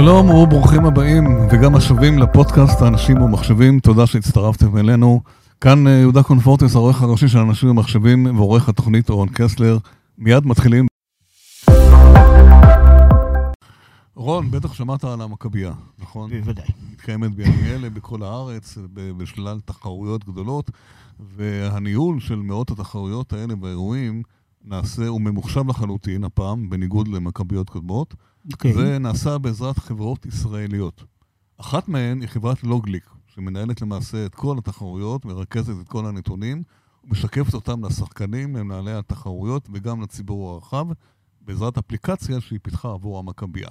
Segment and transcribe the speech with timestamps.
[0.00, 5.20] שלום וברוכים הבאים וגם השבים לפודקאסט האנשים ומחשבים, תודה שהצטרפתם אלינו.
[5.60, 9.78] כאן אה, יהודה קונפורטס, העורך הראשי של אנשים ומחשבים ועורך התוכנית רון קסלר.
[10.18, 10.86] מיד מתחילים.
[14.14, 16.30] רון, בטח שמעת על המכבייה, נכון?
[16.30, 16.66] בוודאי.
[16.92, 20.70] מתקיימת בימים אלה בכל הארץ, בשלל תחרויות גדולות,
[21.36, 24.22] והניהול של מאות התחרויות האלה והאירועים
[24.64, 28.14] נעשה, הוא ממוחשב לחלוטין הפעם, בניגוד למכביות קודמות.
[28.48, 28.52] Okay.
[28.52, 28.72] אוקיי.
[28.72, 31.04] זה נעשה בעזרת חברות ישראליות.
[31.58, 36.62] אחת מהן היא חברת לוגליק, שמנהלת למעשה את כל התחרויות, מרכזת את כל הנתונים,
[37.04, 40.86] ומשקפת אותם לשחקנים, למנהלי התחרויות וגם לציבור הרחב,
[41.40, 43.68] בעזרת אפליקציה שהיא פיתחה עבור המכבייה.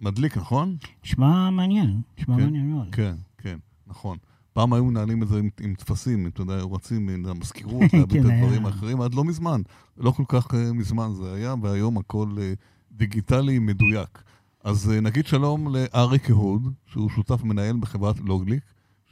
[0.00, 0.76] מדליק, נכון?
[1.04, 2.88] נשמע מעניין, נשמע כן, מעניין מאוד.
[2.92, 4.18] כן, כן, נכון.
[4.52, 8.30] פעם היו מנהלים את זה עם, עם טפסים, אתה יודע, רצים למזכירות, להביא את כן,
[8.30, 8.66] הדברים.
[8.66, 9.62] האחרים, עד לא מזמן.
[9.96, 12.52] לא כל כך אה, מזמן זה היה, והיום הכל אה,
[12.92, 14.22] דיגיטלי מדויק.
[14.64, 18.62] אז אה, נגיד שלום לאריק אהוד, שהוא שותף מנהל בחברת לוגליק,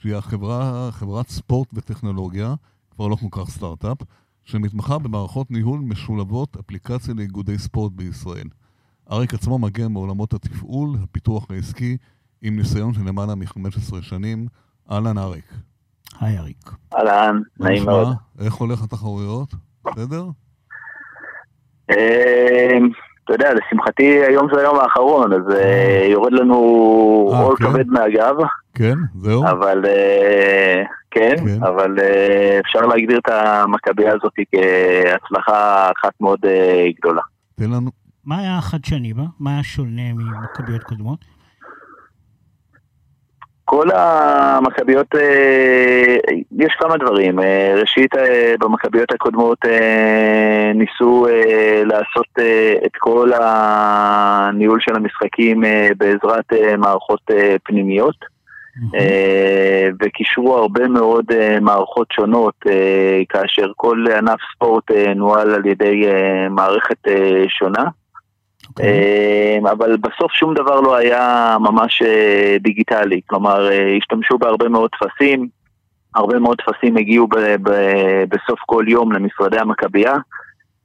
[0.00, 2.54] שהיא החברה, חברת ספורט וטכנולוגיה,
[2.90, 3.98] כבר לא כל כך סטארט-אפ,
[4.44, 8.48] שמתמחה במערכות ניהול משולבות אפליקציה לאיגודי ספורט בישראל.
[9.12, 11.96] אריק עצמו מגיע מעולמות התפעול, הפיתוח העסקי,
[12.42, 14.46] עם ניסיון של למעלה מ-15 שנים.
[14.90, 15.52] אהלן אריק.
[16.20, 16.70] היי אריק.
[16.94, 17.84] אהלן, מה נעים?
[17.84, 18.08] מאוד.
[18.38, 19.54] איך הולך התחרויות?
[19.84, 20.24] בסדר?
[23.28, 26.54] אתה יודע, לשמחתי היום זה היום האחרון, אז אה, יורד לנו
[27.32, 27.64] אה, עול כן?
[27.64, 28.34] כבד מהגב,
[28.74, 28.94] כן?
[29.14, 29.44] זהו?
[29.44, 31.62] אבל אה, כן, כן.
[31.64, 37.22] אבל אה, אפשר להגדיר את המכבייה הזאת כהצלחה אחת מאוד אה, גדולה.
[37.54, 37.90] תן לנו...
[38.24, 39.22] מה היה החדשני בה?
[39.40, 41.24] מה היה שונה ממכביות קודמות?
[43.70, 46.16] כל המכביות, אה,
[46.58, 47.40] יש כמה דברים.
[47.40, 49.58] אה, ראשית, אה, במכביות הקודמות
[50.74, 51.26] ניסו
[51.84, 52.26] לעשות
[52.86, 55.64] את כל הניהול של המשחקים
[55.96, 57.20] בעזרת מערכות
[57.64, 58.38] פנימיות.
[60.00, 61.24] וקישרו הרבה מאוד
[61.60, 62.54] מערכות שונות,
[63.28, 66.04] כאשר כל ענף ספורט נוהל על ידי
[66.50, 67.08] מערכת
[67.48, 67.84] שונה.
[68.68, 68.86] אוקיי.
[68.86, 74.90] אה, אבל בסוף שום דבר לא היה ממש אה, דיגיטלי, כלומר אה, השתמשו בהרבה מאוד
[74.90, 75.48] טפסים,
[76.14, 80.14] הרבה מאוד טפסים הגיעו ב- ב- בסוף כל יום למשרדי המכבייה,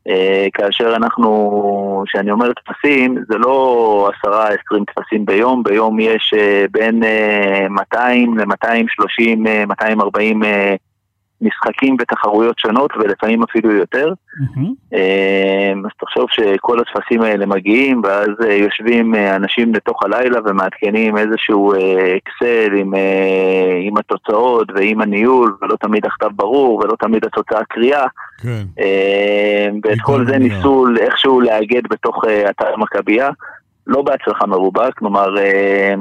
[0.08, 6.34] אה, כאשר אנחנו, כשאני אומר טפסים, זה לא עשרה, עשרים טפסים ביום, ביום יש
[6.72, 10.76] בין אה, 200 ל-230, 240 אה,
[11.44, 14.14] משחקים ותחרויות שונות ולפעמים אפילו יותר.
[14.94, 21.18] אה, אז תחשוב שכל הטפסים האלה מגיעים, ואז אה, יושבים אה, אנשים לתוך הלילה ומעדכנים
[21.18, 22.94] איזשהו אה, אקסל עם,
[23.82, 28.06] עם התוצאות ועם הניהול, ולא תמיד הכתב ברור, ולא תמיד התוצאה קריאה,
[28.42, 28.64] כן.
[28.80, 33.30] אה, ואת כל זה בעיקר ניסו איכשהו לאגד בתוך אתר מכבייה,
[33.88, 35.94] לא בהצלחה מרובה, כלומר, אה,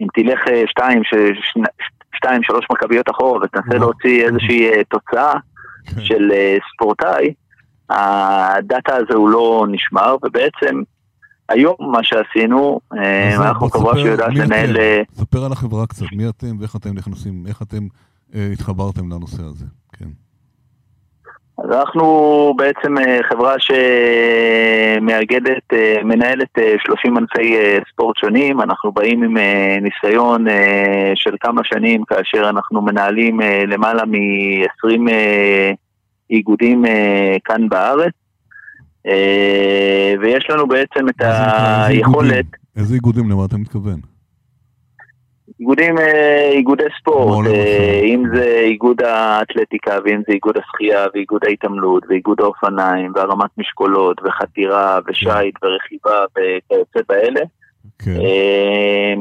[0.00, 1.58] אם תלך שתיים, ש-
[2.20, 3.78] שתיים, שלוש מכביות אחורה ותנסה וואו.
[3.78, 5.32] להוציא איזושהי אה, תוצאה,
[5.86, 6.00] כן.
[6.04, 7.34] של אה, ספורטאי,
[7.90, 10.82] הדאטה הזה הוא לא נשמר, ובעצם
[11.48, 14.76] היום מה שעשינו, אה, אנחנו חברה שיודעת לנהל...
[15.14, 17.86] ספר על החברה קצת, מי אתם ואיך אתם נכנסים, איך אתם
[18.52, 19.64] התחברתם לנושא הזה.
[19.92, 20.08] כן.
[21.64, 23.54] אז אנחנו בעצם אה, חברה
[24.98, 29.36] שמאגדת, אה, מנהלת אה, 30 ענפי אה, ספורט שונים, אנחנו באים עם
[29.80, 30.46] ניסיון
[31.14, 35.10] של כמה שנים כאשר אנחנו מנהלים למעלה מ-20
[36.30, 36.84] איגודים
[37.44, 38.12] כאן בארץ,
[40.20, 41.22] ויש לנו בעצם את
[41.88, 42.44] היכולת...
[42.76, 44.00] איזה איגודים, למה אתה מתכוון?
[45.60, 45.94] איגודים,
[46.52, 47.46] איגודי ספורט,
[48.04, 54.98] אם זה איגוד האתלטיקה, ואם זה איגוד השחייה, ואיגוד ההתעמלות, ואיגוד האופניים, והרמת משקולות, וחתירה,
[55.06, 57.40] ושיט, ורכיבה, וכיוצא באלה.
[57.98, 58.10] כן.
[58.20, 59.14] אה,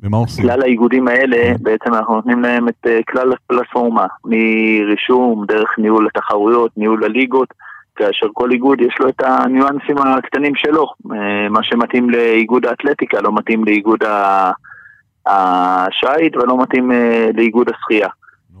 [0.00, 0.44] ומה עושים?
[0.44, 1.54] כלל האיגודים האלה.
[1.60, 7.48] בעצם אנחנו נותנים להם את אה, כלל הפלטפורמה, מרישום, דרך ניהול התחרויות, ניהול הליגות,
[7.96, 10.86] כאשר כל איגוד יש לו את הניואנסים הקטנים שלו.
[11.12, 14.50] אה, מה שמתאים לאיגוד האתלטיקה לא מתאים לאיגוד ה-
[15.26, 18.08] השיט ולא מתאים אה, לאיגוד השחייה.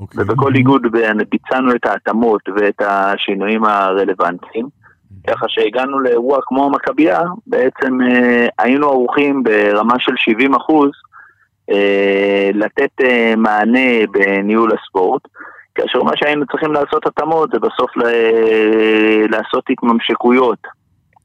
[0.00, 0.24] אוקיי.
[0.24, 0.82] ובכל איגוד
[1.30, 4.68] ביצענו את ההתאמות ואת השינויים הרלוונטיים.
[5.26, 10.90] ככה שהגענו לאירוע כמו המכבייה, בעצם אה, היינו ערוכים ברמה של 70 אחוז
[11.70, 15.22] אה, לתת אה, מענה בניהול הספורט,
[15.74, 20.58] כאשר מה שהיינו צריכים לעשות התאמות זה בסוף ל- לעשות התממשקויות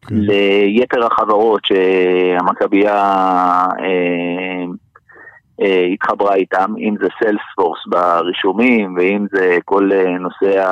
[0.07, 0.15] כן.
[0.15, 4.65] ליתר החברות שהמכבייה אה, אה,
[5.93, 10.63] התחברה איתם, אם זה סיילספורס ברישומים, ואם זה כל אה, נושא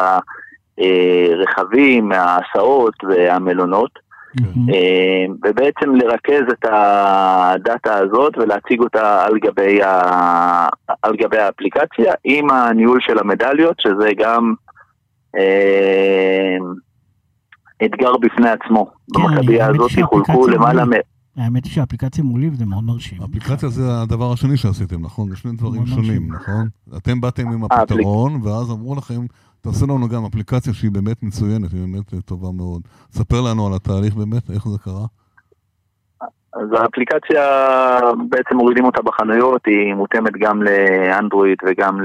[0.78, 4.10] הרכבים, ההסעות והמלונות.
[4.74, 10.68] אה, ובעצם לרכז את הדאטה הזאת ולהציג אותה על גבי, ה...
[11.02, 14.54] על גבי האפליקציה עם הניהול של המדליות, שזה גם
[15.38, 16.58] אה,
[17.86, 18.92] אתגר בפני עצמו.
[19.16, 20.92] כן, במכבייה הזאת חולקו למעלה מ...
[21.40, 23.22] האמת היא שהאפליקציה מולי וזה מאוד מרשים.
[23.22, 25.30] האפליקציה זה הדבר השני שעשיתם, נכון?
[25.30, 26.34] זה שני דברים שונים.
[26.34, 26.70] נכון?
[26.98, 29.26] אתם באתם עם האפליק- הפתרון, ואז אמרו לכם,
[29.62, 32.82] תעשה לנו גם אפליקציה שהיא באמת מצוינת, היא באמת אה, טובה מאוד.
[33.12, 35.06] ספר לנו על התהליך באמת, איך זה קרה.
[36.54, 37.44] אז האפליקציה,
[38.30, 42.04] בעצם מורידים אותה בחנויות, היא מותאמת גם לאנדרואיד וגם כן.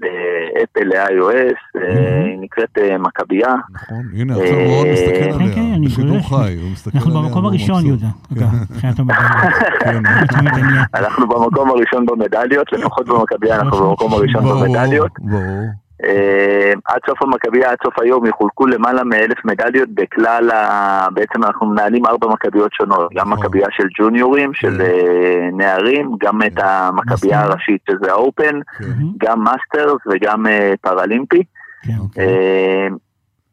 [0.00, 3.54] לאפל, ל-iOS, אה, היא נקראת אה, מכבייה.
[3.70, 4.02] נכון?
[4.16, 6.18] הנה, עכשיו רון מסתכל כן, עליה, כן, בשידור.
[6.28, 7.22] חי, הוא מסתכל אנחנו עליה.
[7.22, 7.86] במקום והוא הראשון.
[7.86, 8.06] יהודה.
[8.80, 8.88] כן.
[10.94, 15.10] אנחנו במקום הראשון במדליות, לפחות במכבייה אנחנו במקום הראשון ברור, במדליות.
[15.18, 15.40] ברור.
[15.40, 15.83] אה,
[16.84, 21.06] עד סוף המכבייה, עד סוף היום, יחולקו למעלה מאלף מדליות בכלל ה...
[21.14, 23.46] בעצם אנחנו מנהלים ארבע מכביות שונות, גם נכון.
[23.46, 27.40] מכבייה של ג'וניורים, של אה, נערים, גם את המכבייה.
[27.40, 28.84] הראשית שזה האופן, כן.
[29.18, 31.42] גם מאסטרס וגם אה, פראלימפי.
[31.82, 31.92] כן.
[32.00, 32.26] אוקיי.
[32.26, 32.88] אה,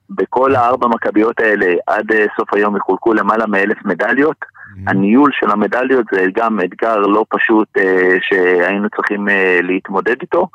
[0.10, 4.38] בכל הארבע מכביות האלה עד אה, סוף היום יחולקו למעלה מאלף מדליות.
[4.88, 10.48] הניהול של המדליות זה גם אתגר לא פשוט אה, שהיינו צריכים אה, להתמודד איתו.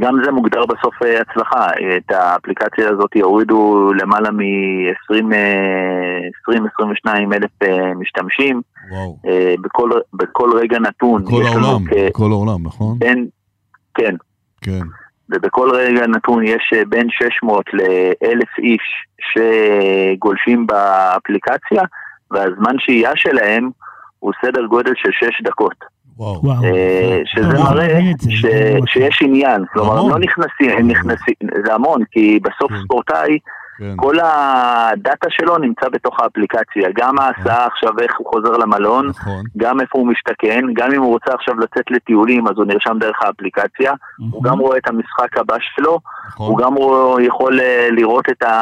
[0.00, 1.66] כן, אה, גם זה מוגדר בסוף אה, הצלחה.
[1.96, 5.34] את האפליקציה הזאת הורידו למעלה מ-20-22
[7.34, 8.62] אלף אה, משתמשים.
[8.90, 9.16] וואו.
[9.26, 12.98] אה, בכל, בכל רגע נתון בכל העולם, כ- בכל העולם, נכון?
[12.98, 13.26] בין,
[13.94, 14.14] כן,
[14.60, 14.80] כן.
[15.30, 18.82] ובכל רגע נתון יש אה, בין 600 ל-1000 איש
[19.32, 21.82] שגולשים באפליקציה,
[22.30, 23.70] והזמן שהייה שלהם
[24.18, 25.74] הוא סדר גודל של 6 דקות.
[26.20, 26.64] וואו.
[26.64, 28.46] אה, שזה מראה ש-
[28.86, 30.08] שיש עניין, כלומר הם.
[30.10, 31.34] לא נכנסים, הם נכנסים,
[31.66, 32.78] זה המון, כי בסוף כן.
[32.84, 33.38] ספורטאי,
[33.80, 33.94] כן.
[33.96, 39.44] כל הדאטה שלו נמצא בתוך האפליקציה, גם ההסעה עכשיו, איך הוא חוזר למלון, נכון.
[39.56, 43.16] גם איפה הוא משתכן, גם אם הוא רוצה עכשיו לצאת לטיולים אז הוא נרשם דרך
[43.22, 43.92] האפליקציה,
[44.32, 45.98] הוא גם רואה את המשחק הבא שלו,
[46.28, 46.46] נכון.
[46.50, 48.52] הוא גם רואה- יכול אה, לראות את ה...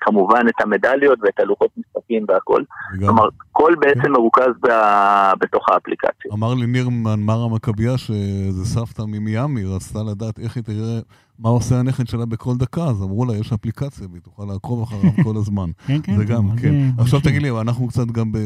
[0.00, 2.62] כמובן את המדליות ואת הלוחות משחקים והכל.
[2.98, 3.80] כלומר, הכל כן.
[3.80, 6.30] בעצם מרוכז ב- בתוך האפליקציה.
[6.34, 10.98] אמר לי ניר מנמר המכבייה שזה סבתא ממיאמי, רצתה לדעת איך היא תראה
[11.38, 15.12] מה עושה הנכד שלה בכל דקה, אז אמרו לה, יש אפליקציה והיא תוכל לעקוב אחריו
[15.24, 15.70] כל הזמן.
[15.86, 16.16] כן, כן.
[16.16, 16.74] זה גם, כן.
[16.74, 17.20] אה, עכשיו.
[17.20, 18.36] תגיד לי, אנחנו קצת גם, ב-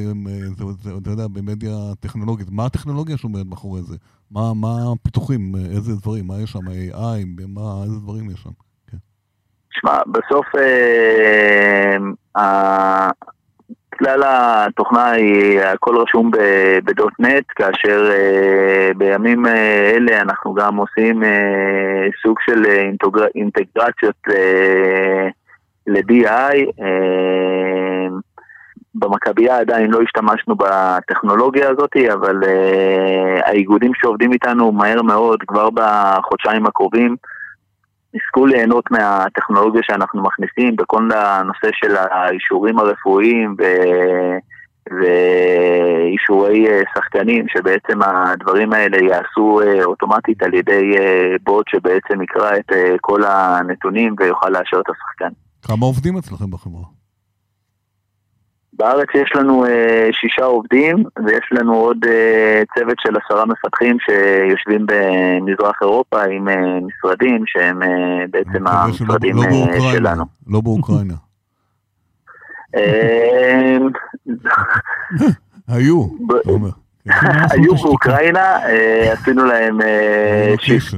[0.99, 3.97] אתה- יודע, במדיה טכנולוגית, מה הטכנולוגיה שעומדת מאחורי זה?
[4.31, 7.43] מה מה הפיתוחים, איזה דברים, מה יש שם, AI,
[7.85, 8.51] איזה דברים יש שם?
[9.81, 11.97] שמע, בסוף אה,
[12.43, 13.11] ה-
[14.05, 16.31] כלל התוכנה היא, הכל רשום
[16.85, 25.29] בדוט-נט, כאשר אה, בימים אה, אלה אנחנו גם עושים אה, סוג של אינטגר- אינטגרציות ל-
[25.87, 26.57] ל-BI.
[26.83, 28.07] אה,
[28.95, 32.37] במכבייה עדיין לא השתמשנו בטכנולוגיה הזאת, אבל
[33.45, 37.17] האיגודים שעובדים איתנו מהר מאוד, כבר בחודשיים הקרובים,
[38.15, 43.63] יזכו ליהנות מהטכנולוגיה שאנחנו מכניסים בכל הנושא של האישורים הרפואיים ו...
[44.91, 52.57] ואישורי אה, שחקנים, שבעצם הדברים האלה יעשו אה, אוטומטית על ידי אה, בוט שבעצם יקרא
[52.57, 55.35] את כל הנתונים ויוכל לאשר את השחקן.
[55.63, 57.02] כמה עובדים אצלכם בחברה?
[58.73, 64.87] בארץ יש לנו אה, שישה עובדים ויש לנו עוד אה, צוות של עשרה מפתחים שיושבים
[64.87, 70.25] במזרח אירופה עם אה, משרדים שהם אה, בעצם המשרדים לא אה, באוקראינה, שלנו.
[70.47, 71.15] לא באוקראינה.
[72.77, 73.77] אה,
[75.69, 76.07] היו.
[77.53, 80.95] היו באוקראינה, אה, עשינו להם אה, shift.
[80.95, 80.97] relocation.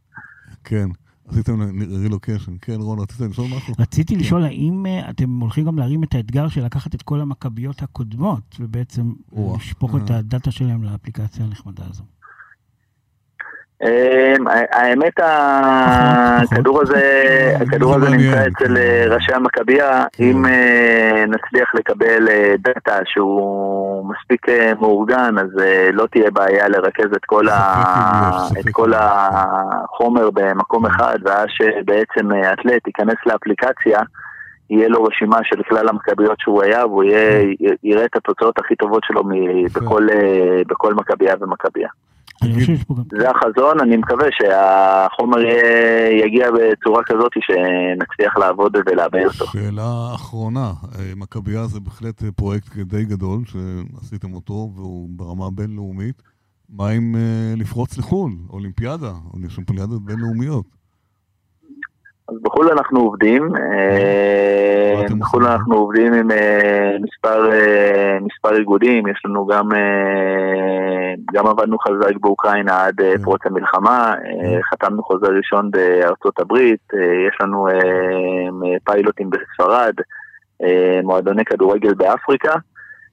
[0.68, 0.86] כן,
[1.28, 2.52] עשיתם רילוקיישן.
[2.60, 3.74] כן, רון, רצית לשאול משהו?
[3.78, 7.82] רציתי לשאול האם אה, אתם הולכים גם להרים את האתגר של לקחת את כל המכביות
[7.82, 9.12] הקודמות ובעצם.
[9.56, 10.18] לשפוך את אה.
[10.18, 12.02] הדאטה שלהם לאפליקציה הנחמדה הזו.
[13.82, 17.02] אמ, האמת, הכדור הזה,
[17.60, 19.14] הכדור הזה זה נמצא אצל אה, כן.
[19.14, 20.04] ראשי המכבייה.
[20.12, 20.24] כן.
[20.24, 24.46] אם אה, נצליח לקבל אה, דאטה שהוא מספיק
[24.80, 25.48] מאורגן, אז
[25.92, 27.82] לא תהיה בעיה לרכז את כל, ה...
[28.60, 28.94] את.
[28.94, 30.94] החומר במקום כן.
[30.94, 34.00] אחד, ואז שבעצם אתלט ייכנס לאפליקציה.
[34.70, 39.02] יהיה לו רשימה של כלל המכביות שהוא היה, והוא יהיה, יראה את התוצאות הכי טובות
[39.04, 39.22] שלו
[40.68, 41.88] בכל מכבייה ומכבייה.
[43.20, 45.38] זה החזון, אני מקווה שהחומר
[46.24, 49.46] יגיע בצורה כזאת שנצליח לעבוד ולעבד אותו.
[49.46, 56.22] שאלה אחרונה, אה, מכבייה זה בהחלט פרויקט די גדול שעשיתם אותו והוא ברמה בינלאומית.
[56.68, 59.12] מה עם אה, לפרוץ לחו"ל, אולימפיאדה,
[59.46, 60.66] יש אולימפיאדות בינלאומיות?
[62.28, 65.46] אז בחו"ל אנחנו עובדים, אה, אתם בחו"ל?
[65.46, 72.16] אנחנו עובדים עם אה, מספר, אה, מספר איגודים, יש לנו גם, אה, גם עבדנו חזק
[72.20, 73.22] באוקראינה עד אה, כן.
[73.22, 79.94] פרוץ המלחמה, אה, חתמנו חוזה ראשון בארצות הברית, אה, יש לנו אה, פיילוטים בספרד,
[80.62, 82.54] אה, מועדוני כדורגל באפריקה.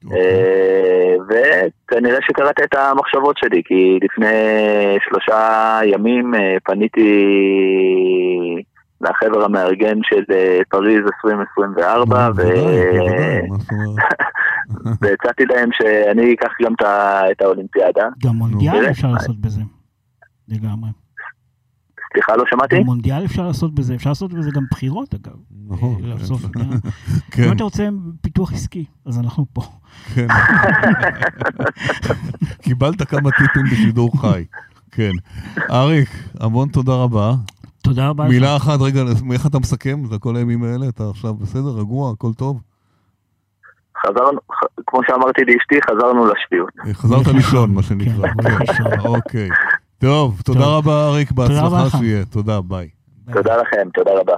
[0.06, 0.20] אוקיי.
[0.20, 4.28] אה, וכנראה שקראת את המחשבות שלי, כי לפני
[5.00, 7.26] שלושה ימים אה, פניתי
[9.04, 14.04] לחבר המארגן של אה, פריז 2024, ו- בוודאי, בוודאי, מה זאת אומרת?
[15.02, 16.74] והצעתי להם שאני אקח גם
[17.32, 18.08] את האולימפיאדה.
[18.24, 18.90] גם מונדיאל.
[18.90, 19.62] אפשר לעשות בזה.
[20.48, 20.90] לגמרי.
[22.14, 22.80] סליחה, לא שמעתי?
[22.80, 25.36] גם מונדיאל אפשר לעשות בזה, אפשר לעשות בזה גם בחירות אגב.
[25.68, 26.60] נכון, אה, כן.
[26.62, 26.66] אה,
[27.32, 27.90] כן, אם אתה רוצה
[28.22, 29.62] פיתוח עסקי, אז אנחנו פה.
[30.14, 30.28] כן.
[32.64, 34.46] קיבלת כמה טיפים בשידור חי.
[34.92, 35.12] כן.
[35.72, 37.34] אריק, המון תודה רבה.
[37.84, 38.30] תודה רבה לך.
[38.30, 39.02] מילה אחת, רגע,
[39.34, 40.06] איך אתה מסכם?
[40.12, 40.90] זה כל הימים האלה?
[40.90, 41.70] אתה עכשיו בסדר?
[41.80, 42.12] רגוע?
[42.12, 42.62] הכל טוב?
[44.06, 44.40] חזרנו,
[44.88, 46.70] כמו שאמרתי לאשתי, חזרנו לשפיות.
[46.88, 48.28] אה, חזרת לישון, מה שנקרא.
[48.28, 48.58] כן, כן.
[48.60, 49.00] לישון.
[49.16, 49.50] אוקיי.
[49.98, 50.66] טוב, תודה.
[50.66, 51.98] רבה, אריק, בהצלחה.
[51.98, 52.26] שיהיה.
[52.26, 52.90] תודה, ביי.
[53.34, 54.36] תודה לכם, תודה רבה.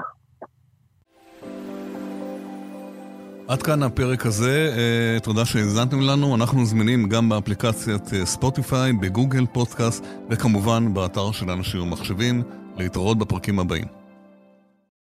[3.48, 9.46] עד כאן הפרק הזה, אה, תודה שהאזנתם לנו, אנחנו זמינים גם באפליקציית אה, ספוטיפיי, בגוגל
[9.46, 12.44] פודקאסט וכמובן באתר של אנשים ומחשבים,
[12.78, 14.05] להתראות בפרקים הבאים.